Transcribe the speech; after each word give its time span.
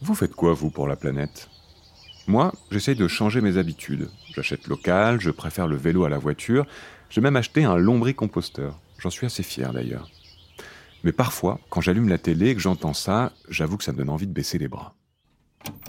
Vous 0.00 0.14
faites 0.14 0.34
quoi, 0.34 0.52
vous, 0.52 0.70
pour 0.70 0.86
la 0.86 0.96
planète? 0.96 1.48
Moi, 2.28 2.52
j'essaye 2.70 2.94
de 2.94 3.08
changer 3.08 3.40
mes 3.40 3.56
habitudes. 3.56 4.10
J'achète 4.34 4.68
local, 4.68 5.20
je 5.20 5.30
préfère 5.30 5.66
le 5.66 5.76
vélo 5.76 6.04
à 6.04 6.08
la 6.08 6.18
voiture, 6.18 6.66
j'ai 7.10 7.20
même 7.20 7.36
acheté 7.36 7.64
un 7.64 7.76
lombricomposteur. 7.76 8.78
J'en 8.98 9.10
suis 9.10 9.26
assez 9.26 9.42
fier 9.42 9.72
d'ailleurs. 9.72 10.08
Mais 11.04 11.12
parfois, 11.12 11.58
quand 11.70 11.80
j'allume 11.80 12.08
la 12.08 12.18
télé 12.18 12.50
et 12.50 12.54
que 12.54 12.60
j'entends 12.60 12.94
ça, 12.94 13.32
j'avoue 13.48 13.76
que 13.76 13.84
ça 13.84 13.92
me 13.92 13.98
donne 13.98 14.10
envie 14.10 14.26
de 14.26 14.32
baisser 14.32 14.58
les 14.58 14.68
bras. 14.68 14.94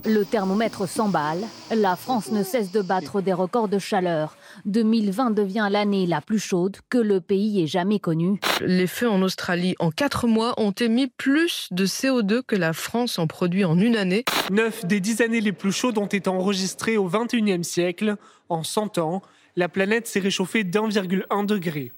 Le 0.05 0.23
thermomètre 0.23 0.87
s'emballe. 0.87 1.43
La 1.75 1.95
France 1.95 2.31
ne 2.31 2.43
cesse 2.43 2.71
de 2.71 2.81
battre 2.81 3.21
des 3.21 3.33
records 3.33 3.67
de 3.67 3.79
chaleur. 3.79 4.37
2020 4.65 5.31
devient 5.31 5.67
l'année 5.69 6.05
la 6.05 6.21
plus 6.21 6.39
chaude 6.39 6.77
que 6.89 6.97
le 6.97 7.19
pays 7.19 7.61
ait 7.61 7.67
jamais 7.67 7.99
connue. 7.99 8.39
Les 8.61 8.87
feux 8.87 9.09
en 9.09 9.21
Australie 9.21 9.75
en 9.79 9.91
4 9.91 10.27
mois 10.27 10.53
ont 10.57 10.71
émis 10.71 11.07
plus 11.07 11.67
de 11.71 11.85
CO2 11.85 12.41
que 12.41 12.55
la 12.55 12.73
France 12.73 13.19
en 13.19 13.27
produit 13.27 13.65
en 13.65 13.77
une 13.77 13.97
année. 13.97 14.23
Neuf 14.51 14.85
des 14.85 15.01
dix 15.01 15.21
années 15.21 15.41
les 15.41 15.51
plus 15.51 15.73
chaudes 15.73 15.97
ont 15.97 16.05
été 16.05 16.29
enregistrées 16.29 16.97
au 16.97 17.09
XXIe 17.09 17.63
siècle. 17.63 18.15
En 18.47 18.63
100 18.63 18.99
ans, 18.99 19.21
la 19.55 19.67
planète 19.67 20.07
s'est 20.07 20.19
réchauffée 20.19 20.63
d'1,1 20.63 21.45
degré. 21.45 21.91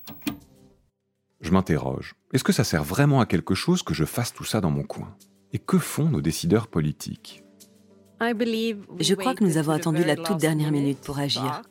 Je 1.41 1.51
m'interroge. 1.51 2.15
Est-ce 2.33 2.43
que 2.43 2.53
ça 2.53 2.63
sert 2.63 2.83
vraiment 2.83 3.21
à 3.21 3.25
quelque 3.25 3.55
chose 3.55 3.83
que 3.83 3.93
je 3.93 4.05
fasse 4.05 4.33
tout 4.33 4.43
ça 4.43 4.59
dans 4.59 4.71
mon 4.71 4.83
coin? 4.83 5.15
Et 5.53 5.59
que 5.59 5.77
font 5.77 6.05
nos 6.05 6.21
décideurs 6.21 6.67
politiques? 6.67 7.43
Je 8.21 9.15
crois 9.15 9.33
que 9.33 9.43
nous 9.43 9.57
avons 9.57 9.71
attendu 9.71 10.03
la 10.03 10.15
toute 10.15 10.37
dernière 10.37 10.71
minute 10.71 10.99
pour 10.99 11.19
agir. 11.19 11.63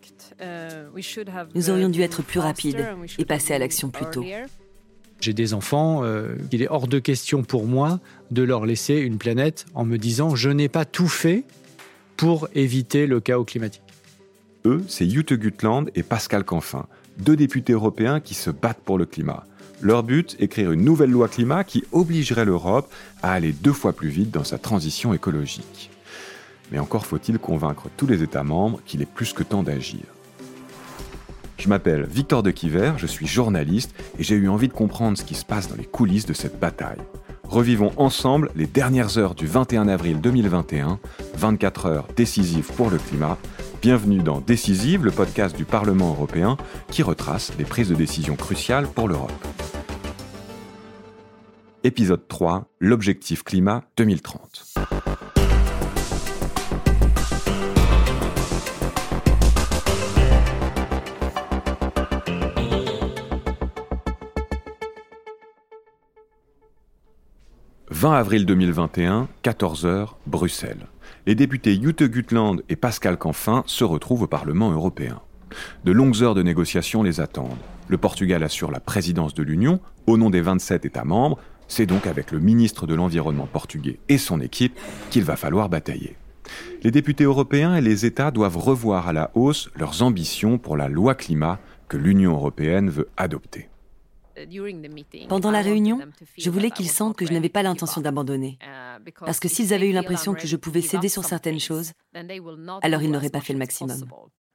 Nous 1.54 1.70
aurions 1.70 1.88
dû 1.88 2.02
être 2.02 2.22
plus 2.22 2.41
rapides 2.41 2.84
et 3.18 3.24
passer 3.24 3.54
à 3.54 3.58
l'action 3.58 3.91
plus 3.91 4.06
tôt. 4.10 4.24
J'ai 5.20 5.34
des 5.34 5.52
enfants, 5.52 6.02
euh, 6.02 6.34
il 6.50 6.62
est 6.62 6.68
hors 6.70 6.88
de 6.88 6.98
question 6.98 7.42
pour 7.42 7.66
moi 7.66 8.00
de 8.30 8.42
leur 8.42 8.64
laisser 8.64 8.94
une 8.94 9.18
planète 9.18 9.66
en 9.74 9.84
me 9.84 9.98
disant 9.98 10.34
je 10.34 10.48
n'ai 10.48 10.70
pas 10.70 10.86
tout 10.86 11.08
fait 11.08 11.44
pour 12.16 12.48
éviter 12.55 13.06
le 13.06 13.20
chaos 13.20 13.44
climatique. 13.44 13.82
Eux, 14.64 14.82
c'est 14.88 15.08
Jute 15.08 15.34
Gutland 15.34 15.91
et 15.94 16.03
Pascal 16.03 16.44
Canfin, 16.44 16.86
deux 17.19 17.36
députés 17.36 17.75
européens 17.75 18.20
qui 18.20 18.32
se 18.32 18.48
battent 18.48 18.80
pour 18.82 18.97
le 18.97 19.05
climat. 19.05 19.44
Leur 19.82 20.03
but, 20.03 20.36
écrire 20.38 20.72
une 20.72 20.84
nouvelle 20.84 21.10
loi 21.10 21.28
climat 21.28 21.64
qui 21.64 21.84
obligerait 21.92 22.44
l'Europe 22.47 22.91
à 23.22 23.32
aller 23.32 23.53
deux 23.53 23.72
fois 23.72 23.92
plus 23.92 24.08
vite 24.08 24.30
dans 24.30 24.44
sa 24.44 24.58
transition 24.58 25.12
écologique. 25.12 25.91
Mais 26.70 26.78
encore 26.78 27.06
faut-il 27.06 27.38
convaincre 27.38 27.88
tous 27.96 28.06
les 28.06 28.22
États 28.22 28.44
membres 28.44 28.80
qu'il 28.84 29.02
est 29.02 29.06
plus 29.06 29.32
que 29.32 29.42
temps 29.42 29.62
d'agir. 29.62 30.02
Je 31.58 31.68
m'appelle 31.68 32.04
Victor 32.04 32.42
de 32.42 32.50
Quiver, 32.50 32.92
je 32.96 33.06
suis 33.06 33.26
journaliste 33.26 33.94
et 34.18 34.22
j'ai 34.22 34.36
eu 34.36 34.48
envie 34.48 34.68
de 34.68 34.72
comprendre 34.72 35.18
ce 35.18 35.24
qui 35.24 35.34
se 35.34 35.44
passe 35.44 35.68
dans 35.68 35.76
les 35.76 35.84
coulisses 35.84 36.26
de 36.26 36.32
cette 36.32 36.58
bataille. 36.58 37.00
Revivons 37.44 37.92
ensemble 37.96 38.50
les 38.54 38.66
dernières 38.66 39.18
heures 39.18 39.34
du 39.34 39.46
21 39.46 39.88
avril 39.88 40.20
2021, 40.20 40.98
24 41.34 41.86
heures 41.86 42.08
décisives 42.16 42.70
pour 42.76 42.91
le 42.91 42.98
climat. 42.98 43.36
Bienvenue 43.82 44.22
dans 44.22 44.41
Décisive, 44.41 45.04
le 45.04 45.10
podcast 45.10 45.56
du 45.56 45.64
Parlement 45.64 46.10
européen 46.10 46.56
qui 46.91 47.02
retrace 47.02 47.52
les 47.58 47.64
prises 47.64 47.88
de 47.88 47.94
décision 47.94 48.36
cruciales 48.36 48.86
pour 48.86 49.08
l'Europe. 49.08 49.32
Épisode 51.82 52.28
3, 52.28 52.66
l'objectif 52.78 53.42
climat 53.42 53.82
2030. 53.96 55.00
20 68.01 68.15
avril 68.15 68.47
2021, 68.47 69.29
14h, 69.45 70.15
Bruxelles. 70.27 70.87
Les 71.27 71.34
députés 71.34 71.75
Jute 71.75 72.03
Gutland 72.05 72.62
et 72.70 72.77
Pascal 72.77 73.19
Canfin 73.19 73.62
se 73.67 73.84
retrouvent 73.84 74.23
au 74.23 74.27
Parlement 74.27 74.70
européen. 74.70 75.20
De 75.84 75.93
longues 75.93 76.22
heures 76.22 76.34
de 76.34 76.43
négociations 76.43 77.03
les 77.03 77.21
attendent. 77.21 77.59
Le 77.89 77.99
Portugal 77.99 78.43
assure 78.43 78.71
la 78.71 78.81
présidence 78.81 79.34
de 79.34 79.43
l'Union 79.43 79.81
au 80.06 80.16
nom 80.16 80.31
des 80.31 80.41
27 80.41 80.87
États 80.87 81.05
membres. 81.05 81.39
C'est 81.69 81.84
donc 81.84 82.06
avec 82.06 82.33
le 82.33 82.39
ministre 82.41 82.87
de 82.87 82.94
l'Environnement 82.94 83.47
portugais 83.47 83.99
et 84.09 84.16
son 84.16 84.41
équipe 84.41 84.81
qu'il 85.10 85.25
va 85.25 85.37
falloir 85.37 85.69
batailler. 85.69 86.16
Les 86.83 86.91
députés 86.91 87.25
européens 87.25 87.77
et 87.77 87.83
les 87.83 88.06
États 88.06 88.31
doivent 88.31 88.56
revoir 88.56 89.09
à 89.09 89.12
la 89.12 89.31
hausse 89.34 89.69
leurs 89.77 90.00
ambitions 90.00 90.56
pour 90.56 90.78
la 90.78 90.89
loi 90.89 91.15
climat 91.15 91.59
que 91.89 91.99
l'Union 91.99 92.33
européenne 92.33 92.89
veut 92.89 93.10
adopter. 93.19 93.69
Pendant 95.28 95.51
la 95.51 95.62
réunion, 95.62 96.01
je 96.37 96.51
voulais 96.51 96.71
qu'ils 96.71 96.89
sentent 96.89 97.17
que 97.17 97.27
je 97.27 97.33
n'avais 97.33 97.49
pas 97.49 97.62
l'intention 97.62 98.01
d'abandonner. 98.01 98.59
Uh, 98.62 99.11
Parce 99.21 99.41
que 99.41 99.49
s'ils 99.49 99.73
avaient 99.75 99.89
eu 99.89 99.93
l'impression 99.93 100.34
que 100.34 100.47
je 100.47 100.56
pouvais 100.56 100.83
céder 100.83 101.09
sur 101.09 101.25
certaines 101.25 101.61
choses, 101.61 101.93
alors 102.83 103.03
ils 103.03 103.11
n'auraient 103.11 103.31
pas 103.31 103.41
fait 103.41 103.53
le 103.53 103.59
maximum. 103.59 104.05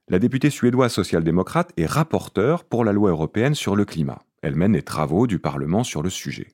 La 0.07 0.19
députée 0.19 0.51
suédoise 0.51 0.94
social-démocrate 0.94 1.72
est 1.78 1.88
rapporteure 1.88 2.63
pour 2.63 2.84
la 2.84 2.94
loi 2.94 3.09
européenne 3.09 3.56
sur 3.56 3.75
le 3.75 3.85
climat. 3.85 4.22
Elle 4.44 4.56
mène 4.56 4.73
les 4.73 4.84
travaux 4.84 5.25
du 5.25 5.40
Parlement 5.40 5.84
sur 5.84 6.03
le 6.03 6.12
sujet. 6.12 6.47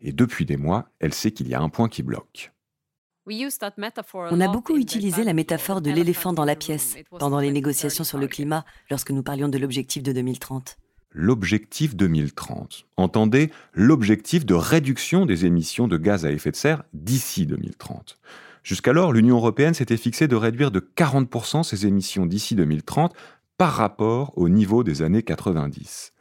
Et 0.00 0.12
depuis 0.12 0.44
des 0.44 0.56
mois, 0.56 0.88
elle 1.00 1.12
sait 1.12 1.32
qu'il 1.32 1.48
y 1.48 1.54
a 1.54 1.60
un 1.60 1.68
point 1.68 1.88
qui 1.88 2.02
bloque. 2.04 2.52
On 3.26 4.40
a 4.40 4.48
beaucoup 4.48 4.76
utilisé 4.76 5.22
la 5.22 5.32
métaphore 5.32 5.80
de 5.80 5.90
l'éléphant 5.90 6.32
dans 6.32 6.44
la 6.44 6.56
pièce 6.56 6.96
pendant 7.18 7.38
les 7.38 7.52
négociations 7.52 8.04
sur 8.04 8.18
le 8.18 8.26
climat 8.26 8.64
lorsque 8.90 9.10
nous 9.10 9.22
parlions 9.22 9.48
de 9.48 9.58
l'objectif 9.58 10.02
de 10.02 10.12
2030 10.12 10.76
l'objectif 11.12 11.94
2030. 11.96 12.86
Entendez 12.96 13.50
l'objectif 13.74 14.46
de 14.46 14.54
réduction 14.54 15.26
des 15.26 15.46
émissions 15.46 15.88
de 15.88 15.96
gaz 15.96 16.24
à 16.26 16.30
effet 16.30 16.50
de 16.50 16.56
serre 16.56 16.82
d'ici 16.92 17.46
2030. 17.46 18.18
Jusqu'alors, 18.62 19.12
l'Union 19.12 19.36
européenne 19.36 19.74
s'était 19.74 19.96
fixée 19.96 20.28
de 20.28 20.36
réduire 20.36 20.70
de 20.70 20.80
40% 20.80 21.64
ses 21.64 21.86
émissions 21.86 22.26
d'ici 22.26 22.54
2030 22.54 23.14
par 23.58 23.72
rapport 23.72 24.36
au 24.36 24.48
niveau 24.48 24.84
des 24.84 25.02
années 25.02 25.22
90. 25.22 26.12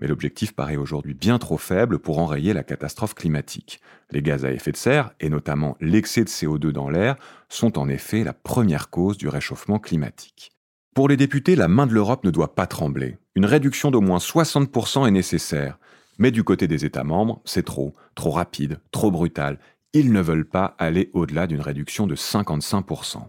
Mais 0.00 0.08
l'objectif 0.08 0.52
paraît 0.52 0.76
aujourd'hui 0.76 1.14
bien 1.14 1.38
trop 1.38 1.56
faible 1.56 1.98
pour 1.98 2.18
enrayer 2.18 2.52
la 2.52 2.64
catastrophe 2.64 3.14
climatique. 3.14 3.80
Les 4.10 4.22
gaz 4.22 4.44
à 4.44 4.50
effet 4.50 4.72
de 4.72 4.76
serre, 4.76 5.12
et 5.20 5.28
notamment 5.28 5.76
l'excès 5.80 6.24
de 6.24 6.28
CO2 6.28 6.72
dans 6.72 6.90
l'air, 6.90 7.16
sont 7.48 7.78
en 7.78 7.88
effet 7.88 8.24
la 8.24 8.32
première 8.32 8.90
cause 8.90 9.16
du 9.16 9.28
réchauffement 9.28 9.78
climatique. 9.78 10.53
Pour 10.94 11.08
les 11.08 11.16
députés, 11.16 11.56
la 11.56 11.66
main 11.66 11.88
de 11.88 11.92
l'Europe 11.92 12.22
ne 12.22 12.30
doit 12.30 12.54
pas 12.54 12.68
trembler. 12.68 13.18
Une 13.34 13.46
réduction 13.46 13.90
d'au 13.90 14.00
moins 14.00 14.18
60% 14.18 15.08
est 15.08 15.10
nécessaire. 15.10 15.76
Mais 16.18 16.30
du 16.30 16.44
côté 16.44 16.68
des 16.68 16.84
États 16.84 17.02
membres, 17.02 17.40
c'est 17.44 17.64
trop, 17.64 17.94
trop 18.14 18.30
rapide, 18.30 18.78
trop 18.92 19.10
brutal. 19.10 19.58
Ils 19.92 20.12
ne 20.12 20.20
veulent 20.20 20.48
pas 20.48 20.76
aller 20.78 21.10
au-delà 21.12 21.48
d'une 21.48 21.60
réduction 21.60 22.06
de 22.06 22.14
55%. 22.14 23.24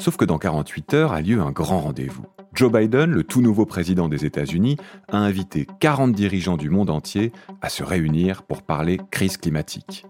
Sauf 0.00 0.16
que 0.16 0.24
dans 0.24 0.38
48 0.38 0.94
heures 0.94 1.12
a 1.12 1.20
lieu 1.20 1.40
un 1.40 1.52
grand 1.52 1.78
rendez-vous. 1.78 2.26
Joe 2.54 2.72
Biden, 2.72 3.12
le 3.12 3.22
tout 3.22 3.40
nouveau 3.40 3.64
président 3.64 4.08
des 4.08 4.24
États-Unis, 4.24 4.78
a 5.12 5.18
invité 5.18 5.68
40 5.78 6.10
dirigeants 6.10 6.56
du 6.56 6.70
monde 6.70 6.90
entier 6.90 7.30
à 7.60 7.68
se 7.68 7.84
réunir 7.84 8.42
pour 8.42 8.62
parler 8.62 8.98
crise 9.12 9.36
climatique. 9.36 10.06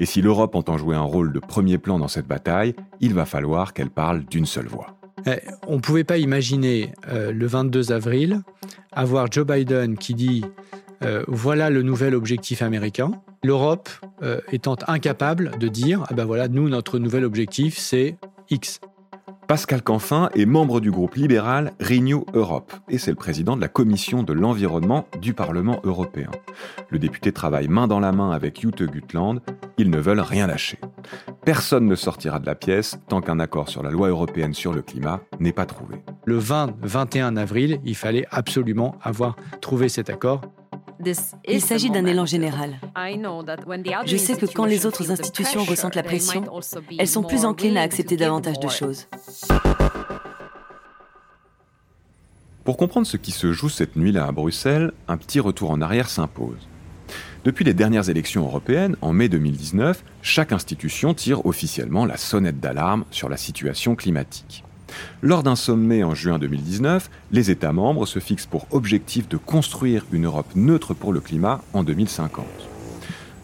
Et 0.00 0.04
si 0.04 0.20
l'Europe 0.20 0.56
entend 0.56 0.78
jouer 0.78 0.96
un 0.96 1.02
rôle 1.02 1.32
de 1.32 1.38
premier 1.38 1.78
plan 1.78 2.00
dans 2.00 2.08
cette 2.08 2.26
bataille, 2.26 2.74
il 3.00 3.14
va 3.14 3.24
falloir 3.24 3.72
qu'elle 3.72 3.90
parle 3.90 4.24
d'une 4.24 4.46
seule 4.46 4.66
voix. 4.66 4.96
Eh, 5.24 5.40
on 5.66 5.76
ne 5.76 5.80
pouvait 5.80 6.04
pas 6.04 6.18
imaginer 6.18 6.92
euh, 7.08 7.32
le 7.32 7.46
22 7.46 7.92
avril 7.92 8.42
avoir 8.92 9.30
Joe 9.30 9.46
Biden 9.46 9.96
qui 9.96 10.14
dit 10.14 10.44
euh, 11.02 11.24
voilà 11.28 11.70
le 11.70 11.82
nouvel 11.82 12.14
objectif 12.14 12.62
américain, 12.62 13.12
l'Europe 13.42 13.88
euh, 14.22 14.40
étant 14.52 14.76
incapable 14.86 15.58
de 15.58 15.68
dire 15.68 16.04
ah 16.08 16.14
ben 16.14 16.24
voilà 16.24 16.48
nous 16.48 16.68
notre 16.68 16.98
nouvel 16.98 17.24
objectif 17.24 17.78
c'est 17.78 18.16
X. 18.50 18.80
Pascal 19.48 19.80
Canfin 19.80 20.28
est 20.34 20.44
membre 20.44 20.80
du 20.80 20.90
groupe 20.90 21.14
libéral 21.14 21.72
Renew 21.80 22.24
Europe 22.34 22.72
et 22.88 22.98
c'est 22.98 23.12
le 23.12 23.16
président 23.16 23.54
de 23.54 23.60
la 23.60 23.68
commission 23.68 24.24
de 24.24 24.32
l'environnement 24.32 25.06
du 25.20 25.34
Parlement 25.34 25.80
européen. 25.84 26.30
Le 26.90 26.98
député 26.98 27.30
travaille 27.30 27.68
main 27.68 27.86
dans 27.86 28.00
la 28.00 28.10
main 28.10 28.32
avec 28.32 28.60
Jute 28.60 28.82
Gutland. 28.82 29.40
Ils 29.78 29.88
ne 29.88 29.98
veulent 29.98 30.18
rien 30.18 30.48
lâcher. 30.48 30.80
Personne 31.44 31.86
ne 31.86 31.94
sortira 31.94 32.40
de 32.40 32.46
la 32.46 32.56
pièce 32.56 32.98
tant 33.08 33.20
qu'un 33.20 33.38
accord 33.38 33.68
sur 33.68 33.84
la 33.84 33.90
loi 33.90 34.08
européenne 34.08 34.52
sur 34.52 34.72
le 34.72 34.82
climat 34.82 35.20
n'est 35.38 35.52
pas 35.52 35.66
trouvé. 35.66 36.02
Le 36.24 36.40
20-21 36.40 37.36
avril, 37.36 37.78
il 37.84 37.94
fallait 37.94 38.26
absolument 38.32 38.96
avoir 39.00 39.36
trouvé 39.60 39.88
cet 39.88 40.10
accord 40.10 40.40
il 41.46 41.60
s'agit 41.60 41.90
d'un 41.90 42.04
élan 42.06 42.26
général. 42.26 42.78
Je 44.06 44.16
sais 44.16 44.36
que 44.36 44.46
quand 44.46 44.64
les 44.64 44.86
autres 44.86 45.10
institutions 45.10 45.64
ressentent 45.64 45.94
la 45.94 46.02
pression, 46.02 46.44
elles 46.98 47.08
sont 47.08 47.22
plus 47.22 47.44
enclines 47.44 47.76
à 47.76 47.82
accepter 47.82 48.16
davantage 48.16 48.60
de 48.60 48.68
choses. 48.68 49.08
Pour 52.64 52.76
comprendre 52.76 53.06
ce 53.06 53.16
qui 53.16 53.30
se 53.30 53.52
joue 53.52 53.68
cette 53.68 53.94
nuit-là 53.94 54.26
à 54.26 54.32
Bruxelles, 54.32 54.92
un 55.06 55.16
petit 55.16 55.38
retour 55.38 55.70
en 55.70 55.80
arrière 55.80 56.08
s'impose. 56.08 56.68
Depuis 57.44 57.64
les 57.64 57.74
dernières 57.74 58.10
élections 58.10 58.44
européennes, 58.44 58.96
en 59.02 59.12
mai 59.12 59.28
2019, 59.28 60.02
chaque 60.20 60.50
institution 60.50 61.14
tire 61.14 61.46
officiellement 61.46 62.04
la 62.04 62.16
sonnette 62.16 62.58
d'alarme 62.58 63.04
sur 63.12 63.28
la 63.28 63.36
situation 63.36 63.94
climatique. 63.94 64.64
Lors 65.22 65.42
d'un 65.42 65.56
sommet 65.56 66.02
en 66.02 66.14
juin 66.14 66.38
2019, 66.38 67.10
les 67.32 67.50
États 67.50 67.72
membres 67.72 68.06
se 68.06 68.18
fixent 68.18 68.46
pour 68.46 68.66
objectif 68.70 69.28
de 69.28 69.36
construire 69.36 70.04
une 70.12 70.26
Europe 70.26 70.54
neutre 70.54 70.94
pour 70.94 71.12
le 71.12 71.20
climat 71.20 71.62
en 71.72 71.82
2050. 71.82 72.44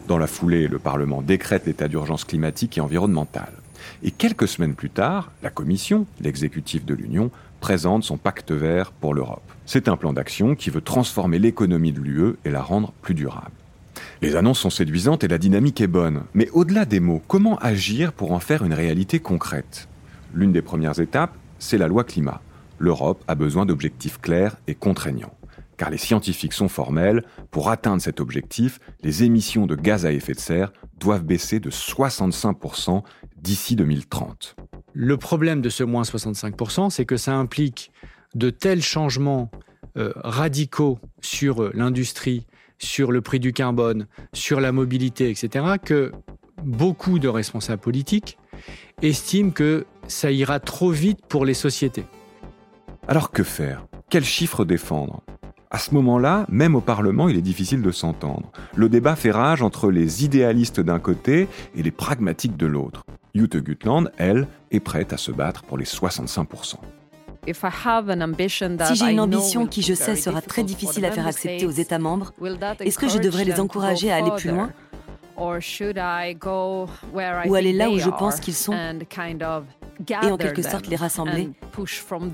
Dans 0.07 0.17
la 0.17 0.27
foulée, 0.27 0.67
le 0.67 0.79
Parlement 0.79 1.21
décrète 1.21 1.65
l'état 1.65 1.87
d'urgence 1.87 2.25
climatique 2.25 2.77
et 2.77 2.81
environnementale. 2.81 3.53
Et 4.03 4.11
quelques 4.11 4.47
semaines 4.47 4.75
plus 4.75 4.89
tard, 4.89 5.31
la 5.41 5.49
Commission, 5.49 6.05
l'exécutif 6.19 6.85
de 6.85 6.93
l'Union, 6.93 7.31
présente 7.59 8.03
son 8.03 8.17
pacte 8.17 8.51
vert 8.51 8.91
pour 8.91 9.13
l'Europe. 9.13 9.49
C'est 9.65 9.87
un 9.87 9.95
plan 9.95 10.13
d'action 10.13 10.55
qui 10.55 10.69
veut 10.69 10.81
transformer 10.81 11.39
l'économie 11.39 11.93
de 11.93 12.01
l'UE 12.01 12.35
et 12.43 12.51
la 12.51 12.61
rendre 12.61 12.91
plus 13.01 13.13
durable. 13.13 13.51
Les 14.21 14.35
annonces 14.35 14.59
sont 14.59 14.69
séduisantes 14.69 15.23
et 15.23 15.27
la 15.27 15.37
dynamique 15.37 15.79
est 15.81 15.87
bonne. 15.87 16.23
Mais 16.33 16.49
au-delà 16.51 16.85
des 16.85 16.99
mots, 16.99 17.21
comment 17.27 17.57
agir 17.57 18.11
pour 18.13 18.31
en 18.33 18.39
faire 18.39 18.63
une 18.63 18.73
réalité 18.73 19.19
concrète? 19.19 19.87
L'une 20.33 20.51
des 20.51 20.61
premières 20.61 20.99
étapes, 20.99 21.35
c'est 21.63 21.77
la 21.77 21.87
loi 21.87 22.03
climat. 22.03 22.41
L'Europe 22.77 23.23
a 23.27 23.35
besoin 23.35 23.65
d'objectifs 23.65 24.19
clairs 24.19 24.57
et 24.67 24.75
contraignants 24.75 25.33
car 25.77 25.89
les 25.89 25.97
scientifiques 25.97 26.53
sont 26.53 26.69
formels, 26.69 27.23
pour 27.51 27.69
atteindre 27.69 28.01
cet 28.01 28.19
objectif, 28.19 28.79
les 29.01 29.23
émissions 29.23 29.65
de 29.65 29.75
gaz 29.75 30.05
à 30.05 30.11
effet 30.11 30.33
de 30.33 30.39
serre 30.39 30.71
doivent 30.99 31.23
baisser 31.23 31.59
de 31.59 31.69
65% 31.69 33.03
d'ici 33.41 33.75
2030. 33.75 34.55
Le 34.93 35.17
problème 35.17 35.61
de 35.61 35.69
ce 35.69 35.83
moins 35.83 36.03
65%, 36.03 36.89
c'est 36.89 37.05
que 37.05 37.17
ça 37.17 37.33
implique 37.35 37.91
de 38.35 38.49
tels 38.49 38.81
changements 38.81 39.49
euh, 39.97 40.13
radicaux 40.15 40.99
sur 41.21 41.63
euh, 41.63 41.71
l'industrie, 41.73 42.45
sur 42.77 43.11
le 43.11 43.21
prix 43.21 43.39
du 43.39 43.53
carbone, 43.53 44.07
sur 44.33 44.59
la 44.59 44.71
mobilité, 44.71 45.29
etc., 45.29 45.65
que 45.83 46.11
beaucoup 46.63 47.19
de 47.19 47.27
responsables 47.27 47.81
politiques 47.81 48.37
estiment 49.01 49.51
que 49.51 49.85
ça 50.07 50.31
ira 50.31 50.59
trop 50.59 50.89
vite 50.89 51.19
pour 51.27 51.45
les 51.45 51.53
sociétés. 51.53 52.05
Alors 53.07 53.29
que 53.31 53.43
faire? 53.43 53.85
Quels 54.09 54.25
chiffres 54.25 54.65
défendre? 54.65 55.21
À 55.71 55.79
ce 55.79 55.93
moment-là, 55.95 56.45
même 56.49 56.75
au 56.75 56.81
Parlement, 56.81 57.29
il 57.29 57.35
est 57.35 57.41
difficile 57.41 57.81
de 57.81 57.91
s'entendre. 57.91 58.51
Le 58.75 58.89
débat 58.89 59.15
fait 59.15 59.31
rage 59.31 59.63
entre 59.63 59.89
les 59.89 60.23
idéalistes 60.23 60.79
d'un 60.79 60.99
côté 60.99 61.47
et 61.75 61.81
les 61.81 61.89
pragmatiques 61.89 62.57
de 62.57 62.67
l'autre. 62.67 63.03
Jute 63.33 63.57
Gutland, 63.57 64.11
elle, 64.17 64.47
est 64.69 64.79
prête 64.79 65.13
à 65.13 65.17
se 65.17 65.31
battre 65.31 65.63
pour 65.63 65.79
les 65.79 65.85
65%. 65.85 66.75
Si 67.45 68.95
j'ai 68.95 69.11
une 69.11 69.19
ambition 69.19 69.65
qui, 69.65 69.81
je 69.81 69.95
sais, 69.95 70.15
sera 70.15 70.41
très 70.41 70.63
difficile 70.63 71.03
à 71.05 71.11
faire 71.11 71.25
accepter 71.25 71.65
aux 71.65 71.71
États 71.71 71.97
membres, 71.99 72.31
est-ce 72.79 72.99
que 72.99 73.09
je 73.09 73.17
devrais 73.17 73.43
les 73.43 73.59
encourager 73.59 74.11
à 74.11 74.17
aller 74.17 74.29
plus 74.37 74.51
loin? 74.51 74.69
Ou 75.35 75.49
aller 77.55 77.73
là 77.73 77.89
où 77.89 77.97
je 77.97 78.09
pense 78.09 78.39
qu'ils 78.39 78.53
sont 78.53 78.75
et 80.09 80.31
en 80.31 80.37
quelque 80.37 80.61
sorte 80.61 80.87
les 80.87 80.95
rassembler 80.95 81.49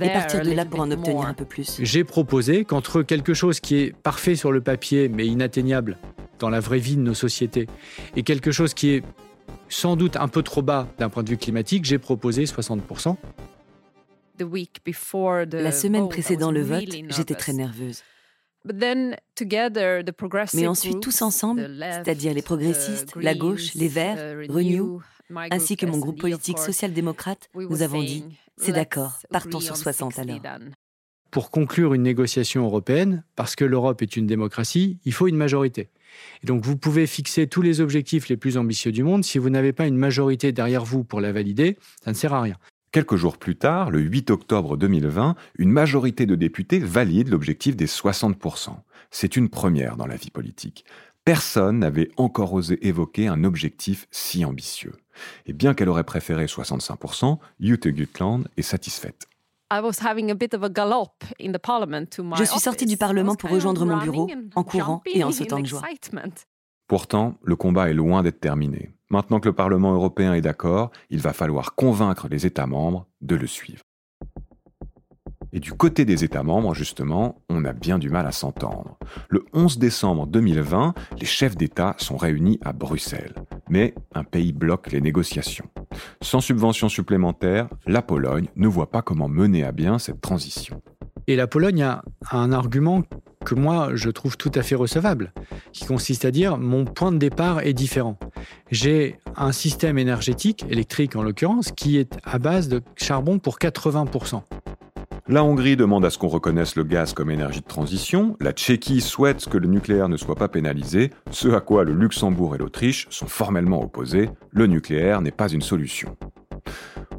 et 0.02 0.10
partir 0.10 0.42
de 0.42 0.52
là 0.52 0.66
pour 0.66 0.80
en 0.80 0.92
obtenir 0.92 1.26
un 1.26 1.34
peu 1.34 1.46
plus. 1.46 1.80
J'ai 1.82 2.04
proposé 2.04 2.66
qu'entre 2.66 3.02
quelque 3.02 3.34
chose 3.34 3.60
qui 3.60 3.78
est 3.78 3.96
parfait 3.96 4.36
sur 4.36 4.52
le 4.52 4.62
papier 4.62 5.10
mais 5.10 5.26
inatteignable 5.26 5.98
dans 6.40 6.50
la 6.50 6.60
vraie 6.60 6.80
vie 6.80 6.96
de 6.96 7.02
nos 7.02 7.14
sociétés 7.14 7.68
et 8.16 8.24
quelque 8.24 8.52
chose 8.52 8.74
qui 8.74 8.92
est 8.92 9.04
sans 9.68 9.96
doute 9.96 10.18
un 10.18 10.28
peu 10.28 10.42
trop 10.42 10.62
bas 10.62 10.88
d'un 10.98 11.10
point 11.10 11.24
de 11.24 11.30
vue 11.30 11.38
climatique, 11.38 11.86
j'ai 11.86 12.00
proposé 12.00 12.46
60%. 12.46 13.16
La 15.52 15.72
semaine 15.72 16.10
précédant 16.10 16.52
le 16.52 16.62
vote, 16.62 16.86
j'étais 17.10 17.36
très 17.36 17.54
nerveuse. 17.54 18.04
Mais 20.54 20.68
ensuite, 20.68 21.00
tous 21.00 21.22
ensemble, 21.22 21.70
c'est-à-dire 21.80 22.34
les 22.34 22.42
progressistes, 22.42 23.16
la 23.16 23.36
gauche, 23.36 23.74
les 23.76 23.88
Verts, 23.88 24.38
Renew, 24.50 25.02
ainsi 25.52 25.78
que 25.78 25.86
mon 25.86 25.98
groupe 25.98 26.20
politique 26.20 26.60
social-démocrate, 26.60 27.50
nous 27.56 27.82
avons 27.82 28.02
dit 28.02 28.24
c'est 28.58 28.74
d'accord, 28.74 29.20
partons 29.32 29.60
sur 29.60 29.78
60 29.78 30.20
alors. 30.20 30.40
Pour 31.32 31.52
conclure 31.52 31.94
une 31.94 32.02
négociation 32.02 32.66
européenne, 32.66 33.24
parce 33.36 33.56
que 33.56 33.64
l'Europe 33.64 34.02
est 34.02 34.18
une 34.18 34.26
démocratie, 34.26 35.00
il 35.06 35.14
faut 35.14 35.28
une 35.28 35.38
majorité. 35.38 35.90
Et 36.44 36.48
donc 36.48 36.66
vous 36.66 36.76
pouvez 36.76 37.06
fixer 37.06 37.48
tous 37.48 37.62
les 37.62 37.82
objectifs 37.82 38.30
les 38.30 38.38
plus 38.38 38.58
ambitieux 38.58 38.92
du 38.92 39.04
monde, 39.04 39.24
si 39.24 39.38
vous 39.38 39.50
n'avez 39.50 39.72
pas 39.72 39.86
une 39.86 39.98
majorité 39.98 40.52
derrière 40.52 40.84
vous 40.84 41.04
pour 41.04 41.22
la 41.22 41.32
valider, 41.32 41.78
ça 42.04 42.12
ne 42.12 42.16
sert 42.16 42.34
à 42.34 42.42
rien. 42.42 42.56
Quelques 42.92 43.18
jours 43.18 43.38
plus 43.38 43.56
tard, 43.56 43.92
le 43.92 44.00
8 44.00 44.32
octobre 44.32 44.76
2020, 44.76 45.36
une 45.60 45.70
majorité 45.70 46.26
de 46.26 46.34
députés 46.34 46.80
valide 46.80 47.30
l'objectif 47.30 47.76
des 47.76 47.86
60%. 47.86 48.72
C'est 49.12 49.36
une 49.36 49.50
première 49.50 49.96
dans 49.96 50.08
la 50.08 50.16
vie 50.16 50.32
politique. 50.32 50.86
Personne 51.30 51.78
n'avait 51.78 52.10
encore 52.18 52.54
osé 52.54 52.88
évoquer 52.88 53.28
un 53.28 53.44
objectif 53.44 54.08
si 54.10 54.44
ambitieux. 54.46 54.94
Et 55.46 55.54
bien 55.54 55.76
qu'elle 55.76 55.90
aurait 55.90 56.04
préféré 56.04 56.48
65%, 56.48 57.38
Jute 57.60 57.88
Gutland 57.88 58.48
est 58.58 58.64
satisfaite. 58.64 59.28
Je 59.72 59.92
suis 62.46 62.60
sortie 62.60 62.88
du 62.88 62.98
Parlement 62.98 63.36
pour 63.36 63.52
rejoindre 63.52 63.86
mon 63.86 63.98
bureau 63.98 64.28
en 64.56 64.64
courant 64.64 65.04
et 65.06 65.24
en 65.24 65.32
sautant 65.32 65.60
de 65.60 65.68
joie. 65.68 65.84
Pourtant, 66.88 67.36
le 67.44 67.56
combat 67.56 67.92
est 67.92 67.94
loin 67.94 68.24
d'être 68.24 68.40
terminé. 68.40 68.90
Maintenant 69.12 69.40
que 69.40 69.50
le 69.50 69.54
Parlement 69.54 69.94
européen 69.94 70.34
est 70.34 70.42
d'accord, 70.42 70.90
il 71.12 71.20
va 71.20 71.34
falloir 71.34 71.76
convaincre 71.76 72.28
les 72.28 72.48
États 72.48 72.66
membres 72.66 73.06
de 73.22 73.36
le 73.36 73.46
suivre. 73.46 73.84
Et 75.52 75.60
du 75.60 75.74
côté 75.74 76.06
des 76.06 76.24
États 76.24 76.44
membres, 76.44 76.76
justement, 76.76 77.42
on 77.50 77.66
a 77.66 77.74
bien 77.74 77.98
du 77.98 78.10
mal 78.10 78.28
à 78.28 78.32
s'entendre. 78.32 78.98
Le 79.30 79.46
11 79.54 79.80
décembre 79.80 80.28
2020, 80.28 80.94
les 81.20 81.26
chefs 81.26 81.58
d'État 81.58 81.96
sont 81.98 82.18
réunis 82.18 82.60
à 82.64 82.72
Bruxelles. 82.72 83.34
Mais 83.70 83.96
un 84.14 84.24
pays 84.24 84.52
bloque 84.52 84.92
les 84.92 85.02
négociations. 85.02 85.70
Sans 86.22 86.42
subvention 86.42 86.88
supplémentaire, 86.88 87.68
la 87.88 88.02
Pologne 88.02 88.48
ne 88.56 88.68
voit 88.68 88.92
pas 88.92 89.02
comment 89.02 89.28
mener 89.28 89.64
à 89.64 89.72
bien 89.72 89.98
cette 89.98 90.22
transition. 90.22 90.82
Et 91.28 91.36
la 91.36 91.48
Pologne 91.48 91.84
a 91.84 92.04
un 92.32 92.52
argument 92.52 93.04
que 93.46 93.56
moi 93.56 93.92
je 93.94 94.10
trouve 94.10 94.38
tout 94.38 94.52
à 94.56 94.64
fait 94.64 94.76
recevable, 94.76 95.34
qui 95.72 95.86
consiste 95.86 96.26
à 96.26 96.32
dire 96.32 96.58
mon 96.58 96.86
point 96.86 97.12
de 97.12 97.18
départ 97.18 97.62
est 97.62 97.74
différent. 97.74 98.18
J'ai 98.72 99.18
un 99.36 99.52
système 99.52 99.98
énergétique, 99.98 100.66
électrique 100.70 101.16
en 101.16 101.24
l'occurrence, 101.24 101.72
qui 101.72 101.98
est 101.98 102.18
à 102.24 102.40
base 102.40 102.68
de 102.68 102.82
charbon 102.96 103.40
pour 103.40 103.58
80%. 103.58 104.42
La 105.32 105.44
Hongrie 105.44 105.76
demande 105.76 106.06
à 106.06 106.10
ce 106.10 106.18
qu'on 106.18 106.28
reconnaisse 106.28 106.76
le 106.76 106.84
gaz 106.84 107.14
comme 107.14 107.30
énergie 107.30 107.62
de 107.62 107.68
transition, 107.68 108.36
la 108.42 108.52
Tchéquie 108.52 109.00
souhaite 109.00 109.48
que 109.48 109.60
le 109.60 109.68
nucléaire 109.68 110.10
ne 110.10 110.18
soit 110.18 110.34
pas 110.34 110.48
pénalisé, 110.48 111.12
ce 111.30 111.50
à 111.50 111.62
quoi 111.62 111.84
le 111.84 111.94
Luxembourg 111.94 112.56
et 112.56 112.58
l'Autriche 112.58 113.06
sont 113.12 113.28
formellement 113.28 113.80
opposés, 113.80 114.32
le 114.50 114.66
nucléaire 114.66 115.22
n'est 115.22 115.30
pas 115.30 115.48
une 115.48 115.62
solution. 115.62 116.18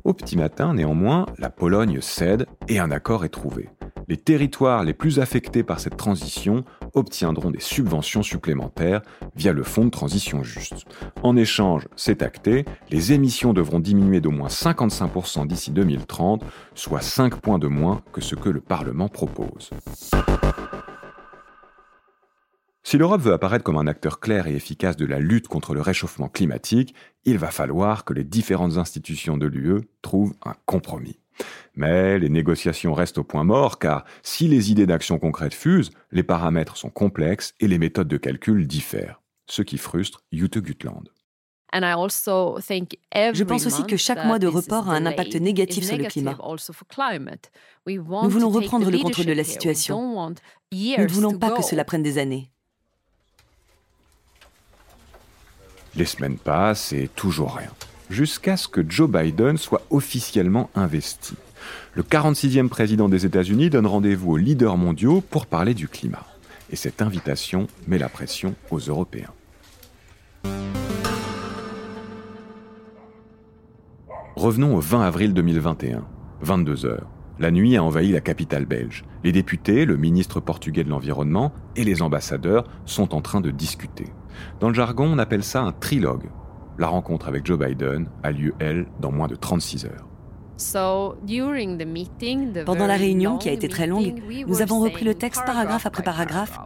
Au 0.03 0.13
petit 0.13 0.37
matin, 0.37 0.75
néanmoins, 0.75 1.27
la 1.39 1.51
Pologne 1.51 2.01
cède 2.01 2.47
et 2.67 2.81
un 2.81 2.91
accord 2.91 3.25
est 3.25 3.29
trouvé. 3.29 3.69
Les 4.09 4.17
territoires 4.17 4.83
les 4.83 4.93
plus 4.93 5.21
affectés 5.21 5.63
par 5.63 5.79
cette 5.79 5.97
transition 5.97 6.65
obtiendront 6.95 7.51
des 7.51 7.61
subventions 7.61 8.23
supplémentaires 8.23 9.03
via 9.37 9.53
le 9.53 9.63
Fonds 9.63 9.85
de 9.85 9.91
transition 9.91 10.43
juste. 10.43 10.87
En 11.23 11.37
échange, 11.37 11.89
c'est 11.97 12.23
acté, 12.23 12.65
les 12.91 13.13
émissions 13.13 13.53
devront 13.53 13.81
diminuer 13.81 14.21
d'au 14.21 14.31
moins 14.31 14.49
55% 14.49 15.47
d'ici 15.47 15.71
2030, 15.71 16.45
soit 16.75 17.01
5 17.01 17.37
points 17.41 17.59
de 17.59 17.69
moins 17.69 18.03
que 18.13 18.21
ce 18.21 18.35
que 18.35 18.49
le 18.49 18.61
Parlement 18.61 19.09
propose. 19.09 19.71
Si 22.83 22.99
l'Europe 22.99 23.21
veut 23.21 23.33
apparaître 23.33 23.63
comme 23.63 23.77
un 23.77 23.87
acteur 23.87 24.19
clair 24.19 24.49
et 24.49 24.55
efficace 24.57 24.97
de 24.97 25.07
la 25.07 25.21
lutte 25.21 25.47
contre 25.47 25.75
le 25.75 25.81
réchauffement 25.81 26.29
climatique, 26.29 26.95
il 27.25 27.39
va 27.39 27.53
falloir 27.53 28.05
que 28.05 28.13
les 28.13 28.25
différentes 28.25 28.79
institutions 28.79 29.37
de 29.37 29.47
l'UE 29.47 29.83
trouvent 30.03 30.35
un 30.45 30.55
compromis. 30.67 31.21
Mais 31.75 32.19
les 32.19 32.29
négociations 32.29 32.95
restent 32.95 33.19
au 33.19 33.25
point 33.25 33.45
mort 33.45 33.79
car 33.79 34.05
si 34.23 34.49
les 34.49 34.71
idées 34.71 34.87
d'action 34.87 35.19
concrètes 35.19 35.55
fusent, 35.55 35.91
les 36.11 36.23
paramètres 36.23 36.77
sont 36.77 36.91
complexes 36.91 37.55
et 37.61 37.69
les 37.69 37.79
méthodes 37.79 38.09
de 38.09 38.17
calcul 38.17 38.67
diffèrent, 38.67 39.21
ce 39.47 39.63
qui 39.63 39.79
frustre 39.79 40.23
Jute 40.33 40.59
Gutland. 40.59 41.05
Je 41.73 43.45
pense 43.45 43.67
aussi 43.67 43.85
que 43.85 43.97
chaque 43.97 44.25
mois 44.25 44.41
de 44.41 44.49
report 44.49 44.91
a 44.91 44.95
un 44.95 45.07
impact 45.07 45.37
négatif 45.37 45.85
sur 45.85 45.97
le 45.97 46.05
climat. 46.05 46.37
Nous 47.87 48.29
voulons 48.29 48.51
reprendre 48.51 48.91
le 48.91 48.99
contrôle 48.99 49.27
de 49.27 49.33
la 49.33 49.45
situation. 49.45 50.35
Nous 50.73 50.97
ne 50.99 51.07
voulons 51.07 51.39
pas 51.39 51.53
que 51.53 51.63
cela 51.63 51.85
prenne 51.85 52.03
des 52.03 52.19
années. 52.19 52.51
Les 55.97 56.05
semaines 56.05 56.39
passent 56.39 56.93
et 56.93 57.09
toujours 57.09 57.57
rien 57.57 57.71
jusqu'à 58.11 58.57
ce 58.57 58.69
que 58.69 58.85
Joe 58.87 59.09
Biden 59.09 59.57
soit 59.57 59.83
officiellement 59.91 60.69
investi. 60.75 61.35
Le 61.95 62.03
46e 62.03 62.69
président 62.69 63.09
des 63.09 63.25
États-Unis 63.25 63.71
donne 63.71 63.87
rendez-vous 63.87 64.33
aux 64.33 64.37
leaders 64.37 64.77
mondiaux 64.77 65.21
pour 65.21 65.47
parler 65.47 65.75
du 65.75 65.89
climat. 65.89 66.27
Et 66.71 66.77
cette 66.77 67.03
invitation 67.03 67.69
met 67.87 67.99
la 67.99 68.09
pression 68.09 68.55
aux 68.71 68.79
Européens. 68.79 69.33
Revenons 74.37 74.77
au 74.77 74.81
20 74.81 75.03
avril 75.03 75.35
2021, 75.35 76.05
22 76.41 76.75
h 76.75 76.99
La 77.39 77.51
nuit 77.51 77.77
a 77.77 77.85
envahi 77.85 78.13
la 78.13 78.21
capitale 78.21 78.65
belge. 78.65 79.05
Les 79.23 79.33
députés, 79.33 79.85
le 79.85 79.97
ministre 79.97 80.41
portugais 80.41 80.85
de 80.85 80.89
l'Environnement 80.89 81.53
et 81.77 81.85
les 81.85 82.01
ambassadeurs 82.01 82.65
sont 82.87 83.15
en 83.15 83.21
train 83.21 83.41
de 83.41 83.51
discuter. 83.51 84.07
Dans 84.61 84.69
le 84.69 84.75
jargon, 84.75 85.11
on 85.13 85.19
appelle 85.19 85.45
ça 85.45 85.61
un 85.61 85.73
trilogue, 85.73 86.31
la 86.81 86.89
rencontre 86.89 87.29
avec 87.29 87.47
Joe 87.47 87.59
Biden 87.59 88.09
a 88.23 88.33
lieu, 88.33 88.55
elle, 88.59 88.87
dans 89.01 89.13
moins 89.13 89.29
de 89.29 89.37
36 89.37 89.85
heures. 89.85 90.07
Pendant 92.67 92.87
la 92.87 92.97
réunion, 92.97 93.39
qui 93.39 93.49
a 93.49 93.53
été 93.53 93.69
très 93.69 93.87
longue, 93.87 94.15
nous 94.47 94.61
avons 94.61 94.81
repris 94.81 95.05
le 95.05 95.15
texte 95.15 95.43
paragraphe 95.47 95.87
après 95.87 96.03
paragraphe 96.03 96.59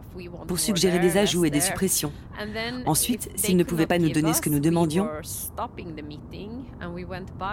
pour 0.47 0.59
suggérer 0.59 0.99
des 0.99 1.17
ajouts 1.17 1.45
et 1.45 1.49
des 1.49 1.61
suppressions. 1.61 2.11
Ensuite, 2.85 3.29
s'ils 3.35 3.55
ne 3.55 3.63
pouvaient 3.63 3.87
pas 3.87 3.99
nous 3.99 4.09
donner 4.09 4.33
ce 4.33 4.41
que 4.41 4.49
nous 4.49 4.59
demandions, 4.59 5.07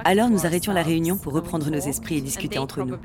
alors 0.04 0.30
nous 0.30 0.46
arrêtions 0.46 0.72
la 0.72 0.82
réunion 0.82 1.16
pour 1.16 1.32
reprendre 1.32 1.70
nos 1.70 1.78
esprits 1.78 2.18
et 2.18 2.20
discuter 2.20 2.58
entre 2.58 2.82
nous. 2.82 2.96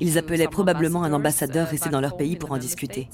Ils 0.00 0.18
appelaient 0.18 0.48
probablement 0.48 1.02
un 1.02 1.12
ambassadeur 1.12 1.68
resté 1.68 1.88
dans 1.88 2.00
leur 2.00 2.16
pays 2.16 2.36
pour 2.36 2.52
en 2.52 2.58
discuter. 2.58 3.08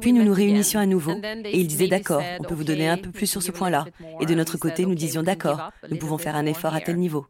Puis 0.00 0.12
nous 0.12 0.24
nous 0.24 0.34
réunissions 0.34 0.80
à 0.80 0.86
nouveau 0.86 1.12
et 1.12 1.60
ils 1.60 1.66
disaient 1.66 1.88
d'accord, 1.88 2.22
on 2.40 2.44
peut 2.44 2.54
vous 2.54 2.64
donner 2.64 2.88
un 2.88 2.96
peu 2.96 3.10
plus 3.10 3.26
sur 3.26 3.42
ce 3.42 3.50
point-là. 3.50 3.86
Et 4.20 4.26
de 4.26 4.34
notre 4.34 4.58
côté, 4.58 4.86
nous 4.86 4.94
disions 4.94 5.22
d'accord, 5.22 5.70
nous 5.90 5.96
pouvons 5.96 6.18
faire 6.18 6.36
un 6.36 6.46
effort 6.46 6.74
à 6.74 6.80
tel 6.80 6.96
niveau. 6.96 7.26